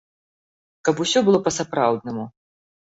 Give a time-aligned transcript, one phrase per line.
[0.89, 2.29] Каб усё было па-сапраўднаму.